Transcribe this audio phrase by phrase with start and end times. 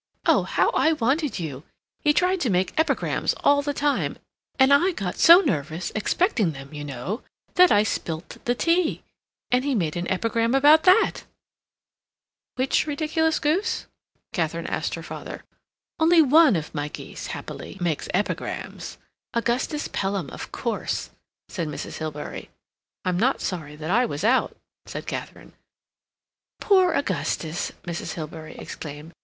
[0.25, 1.61] Oh, how I wanted you!
[1.99, 4.17] He tried to make epigrams all the time,
[4.57, 7.21] and I got so nervous, expecting them, you know,
[7.53, 11.25] that I spilt the tea—and he made an epigram about that!"
[12.55, 13.85] "Which ridiculous goose?"
[14.33, 15.43] Katharine asked her father.
[15.99, 21.11] "Only one of my geese, happily, makes epigrams—Augustus Pelham, of course,"
[21.47, 21.99] said Mrs.
[21.99, 22.49] Hilbery.
[23.05, 24.57] "I'm not sorry that I was out,"
[24.87, 25.53] said Katharine.
[26.59, 28.13] "Poor Augustus!" Mrs.
[28.15, 29.13] Hilbery exclaimed.